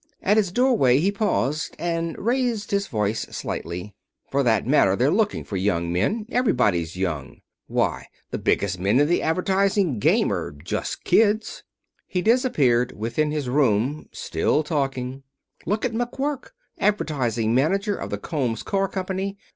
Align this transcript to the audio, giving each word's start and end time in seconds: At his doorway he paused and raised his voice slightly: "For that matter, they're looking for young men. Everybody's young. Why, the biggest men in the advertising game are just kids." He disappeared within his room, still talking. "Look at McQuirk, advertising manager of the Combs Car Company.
At 0.23 0.37
his 0.37 0.51
doorway 0.51 0.97
he 0.97 1.11
paused 1.11 1.75
and 1.77 2.17
raised 2.17 2.71
his 2.71 2.87
voice 2.87 3.21
slightly: 3.29 3.93
"For 4.31 4.41
that 4.41 4.65
matter, 4.65 4.95
they're 4.95 5.11
looking 5.11 5.43
for 5.43 5.57
young 5.57 5.93
men. 5.93 6.25
Everybody's 6.31 6.97
young. 6.97 7.41
Why, 7.67 8.07
the 8.31 8.39
biggest 8.39 8.79
men 8.79 8.99
in 8.99 9.07
the 9.07 9.21
advertising 9.21 9.99
game 9.99 10.33
are 10.33 10.53
just 10.53 11.03
kids." 11.03 11.61
He 12.07 12.23
disappeared 12.23 12.97
within 12.97 13.29
his 13.29 13.47
room, 13.47 14.09
still 14.11 14.63
talking. 14.63 15.21
"Look 15.67 15.85
at 15.85 15.93
McQuirk, 15.93 16.47
advertising 16.79 17.53
manager 17.53 17.95
of 17.95 18.09
the 18.09 18.17
Combs 18.17 18.63
Car 18.63 18.87
Company. 18.87 19.37